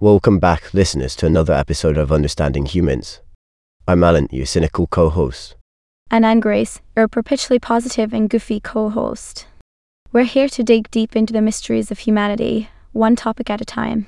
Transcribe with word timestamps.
Welcome 0.00 0.38
back, 0.38 0.72
listeners, 0.72 1.16
to 1.16 1.26
another 1.26 1.52
episode 1.52 1.98
of 1.98 2.12
Understanding 2.12 2.66
Humans. 2.66 3.20
I'm 3.88 4.04
Alan, 4.04 4.28
your 4.30 4.46
cynical 4.46 4.86
co 4.86 5.08
host. 5.10 5.56
And 6.08 6.24
I'm 6.24 6.38
Grace, 6.38 6.80
your 6.94 7.08
perpetually 7.08 7.58
positive 7.58 8.12
and 8.12 8.30
goofy 8.30 8.60
co 8.60 8.90
host. 8.90 9.48
We're 10.12 10.22
here 10.22 10.48
to 10.50 10.62
dig 10.62 10.88
deep 10.92 11.16
into 11.16 11.32
the 11.32 11.42
mysteries 11.42 11.90
of 11.90 11.98
humanity, 11.98 12.68
one 12.92 13.16
topic 13.16 13.50
at 13.50 13.60
a 13.60 13.64
time. 13.64 14.06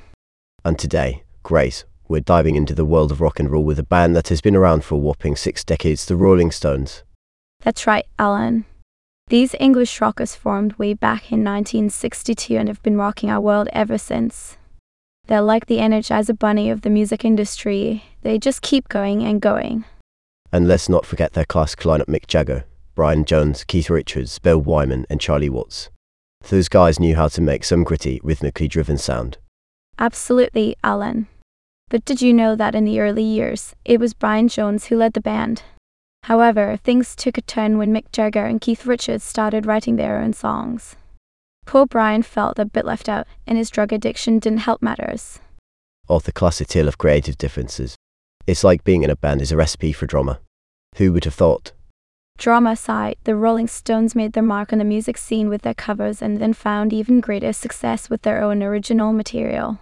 And 0.64 0.78
today, 0.78 1.24
Grace, 1.42 1.82
we're 2.06 2.20
diving 2.20 2.54
into 2.54 2.76
the 2.76 2.84
world 2.84 3.10
of 3.10 3.20
rock 3.20 3.40
and 3.40 3.50
roll 3.50 3.64
with 3.64 3.80
a 3.80 3.82
band 3.82 4.14
that 4.14 4.28
has 4.28 4.40
been 4.40 4.54
around 4.54 4.84
for 4.84 4.94
a 4.94 4.98
whopping 4.98 5.34
six 5.34 5.64
decades, 5.64 6.06
the 6.06 6.14
Rolling 6.14 6.52
Stones. 6.52 7.02
That's 7.62 7.88
right, 7.88 8.06
Alan. 8.16 8.64
These 9.26 9.56
English 9.58 10.00
rockers 10.00 10.36
formed 10.36 10.74
way 10.74 10.94
back 10.94 11.32
in 11.32 11.42
1962 11.42 12.56
and 12.56 12.68
have 12.68 12.80
been 12.84 12.96
rocking 12.96 13.28
our 13.28 13.40
world 13.40 13.68
ever 13.72 13.98
since. 13.98 14.56
They're 15.30 15.40
like 15.40 15.66
the 15.66 15.78
Energizer 15.78 16.36
Bunny 16.36 16.70
of 16.70 16.80
the 16.80 16.90
music 16.90 17.24
industry. 17.24 18.02
They 18.22 18.36
just 18.36 18.62
keep 18.62 18.88
going 18.88 19.22
and 19.22 19.40
going. 19.40 19.84
And 20.50 20.66
let's 20.66 20.88
not 20.88 21.06
forget 21.06 21.34
their 21.34 21.44
classic 21.44 21.82
lineup 21.82 22.06
Mick 22.06 22.26
Jagger, 22.26 22.64
Brian 22.96 23.24
Jones, 23.24 23.62
Keith 23.62 23.88
Richards, 23.88 24.40
Bill 24.40 24.58
Wyman, 24.58 25.06
and 25.08 25.20
Charlie 25.20 25.48
Watts. 25.48 25.88
Those 26.48 26.68
guys 26.68 26.98
knew 26.98 27.14
how 27.14 27.28
to 27.28 27.40
make 27.40 27.62
some 27.62 27.84
gritty, 27.84 28.20
rhythmically 28.24 28.66
driven 28.66 28.98
sound. 28.98 29.38
Absolutely, 30.00 30.74
Alan. 30.82 31.28
But 31.90 32.04
did 32.04 32.20
you 32.20 32.32
know 32.32 32.56
that 32.56 32.74
in 32.74 32.84
the 32.84 32.98
early 32.98 33.22
years, 33.22 33.76
it 33.84 34.00
was 34.00 34.14
Brian 34.14 34.48
Jones 34.48 34.86
who 34.86 34.96
led 34.96 35.12
the 35.12 35.20
band? 35.20 35.62
However, 36.24 36.76
things 36.76 37.14
took 37.14 37.38
a 37.38 37.42
turn 37.42 37.78
when 37.78 37.94
Mick 37.94 38.10
Jagger 38.10 38.46
and 38.46 38.60
Keith 38.60 38.84
Richards 38.84 39.22
started 39.22 39.64
writing 39.64 39.94
their 39.94 40.18
own 40.18 40.32
songs. 40.32 40.96
Poor 41.70 41.86
Brian 41.86 42.24
felt 42.24 42.58
a 42.58 42.64
bit 42.64 42.84
left 42.84 43.08
out, 43.08 43.28
and 43.46 43.56
his 43.56 43.70
drug 43.70 43.92
addiction 43.92 44.40
didn't 44.40 44.66
help 44.66 44.82
matters. 44.82 45.38
Of 46.08 46.24
the 46.24 46.32
classic 46.32 46.66
tale 46.66 46.88
of 46.88 46.98
creative 46.98 47.38
differences. 47.38 47.94
It's 48.44 48.64
like 48.64 48.82
being 48.82 49.04
in 49.04 49.10
a 49.10 49.14
band 49.14 49.40
is 49.40 49.52
a 49.52 49.56
recipe 49.56 49.92
for 49.92 50.06
drama. 50.06 50.40
Who 50.96 51.12
would 51.12 51.26
have 51.26 51.34
thought? 51.34 51.70
Drama 52.38 52.72
aside, 52.72 53.18
the 53.22 53.36
Rolling 53.36 53.68
Stones 53.68 54.16
made 54.16 54.32
their 54.32 54.42
mark 54.42 54.72
on 54.72 54.80
the 54.80 54.84
music 54.84 55.16
scene 55.16 55.48
with 55.48 55.62
their 55.62 55.74
covers 55.74 56.20
and 56.20 56.38
then 56.38 56.54
found 56.54 56.92
even 56.92 57.20
greater 57.20 57.52
success 57.52 58.10
with 58.10 58.22
their 58.22 58.42
own 58.42 58.64
original 58.64 59.12
material. 59.12 59.78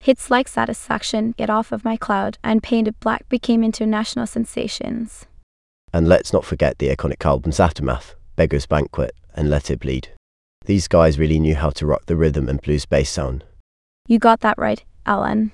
Hits 0.00 0.30
like 0.30 0.48
Satisfaction, 0.48 1.34
Get 1.36 1.50
Off 1.50 1.72
of 1.72 1.84
My 1.84 1.98
Cloud, 1.98 2.38
and 2.42 2.62
Paint 2.62 2.88
It 2.88 2.98
Black 3.00 3.28
became 3.28 3.62
international 3.62 4.26
sensations. 4.26 5.26
And 5.92 6.08
let's 6.08 6.32
not 6.32 6.46
forget 6.46 6.78
the 6.78 6.88
iconic 6.88 7.22
albums 7.26 7.60
Aftermath, 7.60 8.14
Beggar's 8.34 8.64
Banquet, 8.64 9.14
and 9.34 9.50
Let 9.50 9.70
It 9.70 9.80
Bleed. 9.80 10.08
These 10.68 10.86
guys 10.86 11.18
really 11.18 11.40
knew 11.40 11.54
how 11.54 11.70
to 11.70 11.86
rock 11.86 12.04
the 12.04 12.14
rhythm 12.14 12.46
and 12.46 12.60
blues 12.60 12.84
bass 12.84 13.08
sound. 13.08 13.42
You 14.06 14.18
got 14.18 14.40
that 14.40 14.58
right, 14.58 14.84
Alan. 15.06 15.50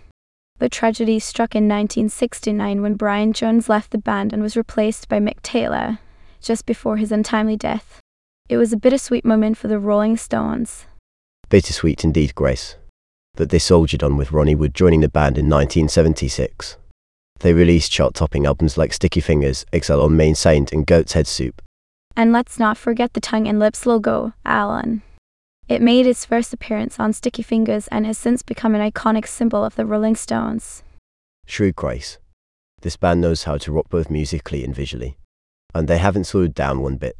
But 0.58 0.72
tragedy 0.72 1.20
struck 1.20 1.54
in 1.54 1.68
1969 1.68 2.82
when 2.82 2.94
Brian 2.94 3.32
Jones 3.32 3.68
left 3.68 3.92
the 3.92 3.98
band 3.98 4.32
and 4.32 4.42
was 4.42 4.56
replaced 4.56 5.08
by 5.08 5.20
Mick 5.20 5.40
Taylor, 5.42 6.00
just 6.40 6.66
before 6.66 6.96
his 6.96 7.12
untimely 7.12 7.56
death. 7.56 8.00
It 8.48 8.56
was 8.56 8.72
a 8.72 8.76
bittersweet 8.76 9.24
moment 9.24 9.56
for 9.56 9.68
the 9.68 9.78
Rolling 9.78 10.16
Stones. 10.16 10.86
Bittersweet 11.48 12.02
indeed, 12.02 12.34
Grace. 12.34 12.74
But 13.36 13.50
they 13.50 13.60
soldiered 13.60 14.02
on 14.02 14.16
with 14.16 14.32
Ronnie 14.32 14.56
Wood 14.56 14.74
joining 14.74 15.00
the 15.00 15.08
band 15.08 15.38
in 15.38 15.48
1976. 15.48 16.76
They 17.38 17.52
released 17.52 17.92
chart 17.92 18.14
topping 18.14 18.46
albums 18.46 18.76
like 18.76 18.92
Sticky 18.92 19.20
Fingers, 19.20 19.64
Exile 19.72 20.02
on 20.02 20.16
Main 20.16 20.34
Saint, 20.34 20.72
and 20.72 20.84
Goat's 20.84 21.12
Head 21.12 21.28
Soup. 21.28 21.62
And 22.16 22.32
let's 22.32 22.58
not 22.58 22.78
forget 22.78 23.14
the 23.14 23.20
tongue 23.20 23.48
and 23.48 23.58
lips 23.58 23.86
logo, 23.86 24.34
Alan. 24.44 25.02
It 25.68 25.82
made 25.82 26.06
its 26.06 26.24
first 26.24 26.52
appearance 26.52 27.00
on 27.00 27.12
Sticky 27.12 27.42
Fingers 27.42 27.88
and 27.88 28.06
has 28.06 28.18
since 28.18 28.42
become 28.42 28.74
an 28.74 28.90
iconic 28.90 29.26
symbol 29.26 29.64
of 29.64 29.74
the 29.74 29.86
Rolling 29.86 30.14
Stones. 30.14 30.82
Shrewd 31.46 31.74
Grace. 31.74 32.18
This 32.82 32.96
band 32.96 33.20
knows 33.20 33.44
how 33.44 33.56
to 33.58 33.72
rock 33.72 33.88
both 33.88 34.10
musically 34.10 34.62
and 34.62 34.74
visually. 34.74 35.16
And 35.74 35.88
they 35.88 35.98
haven't 35.98 36.24
slowed 36.24 36.54
down 36.54 36.80
one 36.80 36.96
bit. 36.96 37.16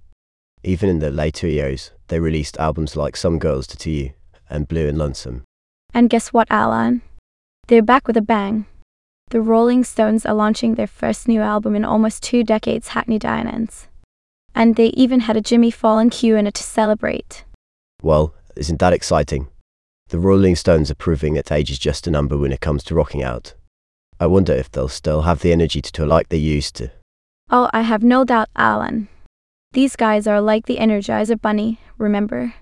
Even 0.63 0.89
in 0.89 0.99
the 0.99 1.11
later 1.11 1.49
years, 1.49 1.91
they 2.09 2.21
released 2.21 2.59
albums 2.59 2.97
like 2.97 3.17
Some 3.17 3.39
Girls 3.39 3.67
Tattoo 3.67 3.91
You 3.91 4.11
and 4.49 4.69
Blue 4.69 4.87
and 4.89 4.99
Lonesome. 4.99 5.43
And 5.93 6.11
guess 6.11 6.33
what, 6.33 6.47
Alan? 6.51 7.03
They're 7.67 7.83
back 7.83 8.07
with 8.07 8.17
a 8.17 8.23
bang. 8.23 8.67
The 9.31 9.41
Rolling 9.41 9.85
Stones 9.85 10.27
are 10.27 10.35
launching 10.35 10.75
their 10.75 10.87
first 10.87 11.27
new 11.27 11.41
album 11.41 11.75
in 11.75 11.85
almost 11.85 12.23
two 12.23 12.45
decades, 12.45 12.89
Hackney 12.89 13.19
Diamonds. 13.19 13.89
And 14.55 14.77
they 14.77 14.89
even 14.89 15.21
had 15.21 15.37
a 15.37 15.41
Jimmy 15.41 15.71
Fallon 15.71 16.11
cue 16.11 16.37
in 16.37 16.47
it 16.47 16.55
to 16.55 16.63
celebrate. 16.63 17.45
Well, 18.03 18.35
isn't 18.57 18.79
that 18.81 18.93
exciting? 18.93 19.49
The 20.09 20.19
Rolling 20.19 20.55
Stones 20.55 20.91
are 20.91 20.95
proving 20.95 21.35
that 21.35 21.51
age 21.51 21.71
is 21.71 21.79
just 21.79 22.07
a 22.07 22.11
number 22.11 22.37
when 22.37 22.53
it 22.53 22.61
comes 22.61 22.85
to 22.85 22.95
rocking 22.95 23.23
out. 23.23 23.55
I 24.21 24.27
wonder 24.27 24.53
if 24.53 24.71
they'll 24.71 24.89
still 24.89 25.23
have 25.23 25.41
the 25.41 25.53
energy 25.53 25.83
to 25.83 25.91
tour 25.91 26.07
like 26.07 26.29
they 26.29 26.37
used 26.37 26.77
to. 26.77 26.93
Oh, 27.51 27.69
I 27.73 27.83
have 27.83 28.03
no 28.03 28.25
doubt, 28.25 28.49
Alan. 28.55 29.09
These 29.73 29.97
guys 29.97 30.27
are 30.27 30.41
like 30.41 30.67
the 30.67 30.77
Energizer 30.77 31.41
Bunny, 31.41 31.81
remember? 31.99 32.55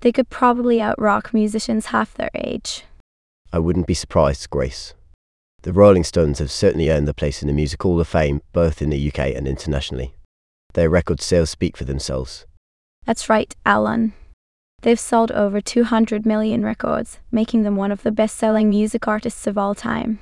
They 0.00 0.12
could 0.12 0.30
probably 0.30 0.78
outrock 0.78 1.34
musicians 1.34 1.86
half 1.86 2.14
their 2.14 2.30
age. 2.34 2.84
I 3.52 3.58
wouldn't 3.58 3.86
be 3.86 3.94
surprised, 3.94 4.48
Grace. 4.50 4.94
The 5.62 5.72
Rolling 5.72 6.04
Stones 6.04 6.38
have 6.38 6.50
certainly 6.50 6.90
earned 6.90 7.06
their 7.06 7.14
place 7.14 7.42
in 7.42 7.48
the 7.48 7.54
Music 7.54 7.82
Hall 7.82 8.00
of 8.00 8.08
Fame, 8.08 8.40
both 8.52 8.80
in 8.80 8.90
the 8.90 9.08
UK 9.08 9.34
and 9.34 9.46
internationally. 9.46 10.14
Their 10.74 10.90
record 10.90 11.20
sales 11.20 11.50
speak 11.50 11.76
for 11.76 11.84
themselves. 11.84 12.46
That's 13.04 13.28
right, 13.28 13.54
Alan. 13.64 14.12
They've 14.82 15.00
sold 15.00 15.32
over 15.32 15.60
200 15.60 16.26
million 16.26 16.62
records, 16.62 17.18
making 17.32 17.62
them 17.62 17.76
one 17.76 17.90
of 17.90 18.02
the 18.02 18.12
best 18.12 18.36
selling 18.36 18.68
music 18.68 19.08
artists 19.08 19.46
of 19.46 19.56
all 19.56 19.74
time. 19.74 20.18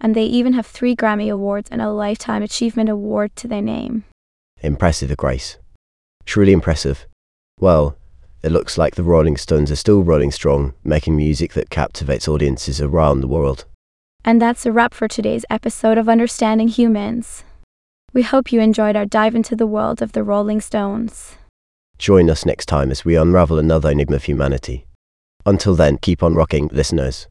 And 0.00 0.14
they 0.14 0.24
even 0.24 0.54
have 0.54 0.66
three 0.66 0.96
Grammy 0.96 1.32
Awards 1.32 1.70
and 1.70 1.80
a 1.80 1.90
Lifetime 1.90 2.42
Achievement 2.42 2.88
Award 2.88 3.36
to 3.36 3.48
their 3.48 3.62
name. 3.62 4.04
Impressive, 4.60 5.16
Grace. 5.16 5.58
Truly 6.26 6.52
impressive. 6.52 7.06
Well, 7.60 7.96
it 8.42 8.52
looks 8.52 8.76
like 8.76 8.94
the 8.94 9.02
Rolling 9.02 9.36
Stones 9.36 9.70
are 9.70 9.76
still 9.76 10.02
rolling 10.02 10.30
strong, 10.30 10.74
making 10.82 11.16
music 11.16 11.54
that 11.54 11.70
captivates 11.70 12.28
audiences 12.28 12.80
around 12.80 13.20
the 13.20 13.28
world. 13.28 13.64
And 14.24 14.40
that's 14.40 14.66
a 14.66 14.72
wrap 14.72 14.92
for 14.92 15.06
today's 15.06 15.44
episode 15.48 15.98
of 15.98 16.08
Understanding 16.08 16.68
Humans. 16.68 17.44
We 18.14 18.22
hope 18.22 18.52
you 18.52 18.60
enjoyed 18.60 18.94
our 18.94 19.06
dive 19.06 19.34
into 19.34 19.56
the 19.56 19.66
world 19.66 20.00
of 20.00 20.12
the 20.12 20.22
Rolling 20.22 20.60
Stones. 20.60 21.34
Join 21.98 22.30
us 22.30 22.46
next 22.46 22.66
time 22.66 22.92
as 22.92 23.04
we 23.04 23.16
unravel 23.16 23.58
another 23.58 23.90
enigma 23.90 24.14
of 24.14 24.22
humanity. 24.22 24.86
Until 25.44 25.74
then, 25.74 25.98
keep 25.98 26.22
on 26.22 26.36
rocking, 26.36 26.68
listeners. 26.72 27.26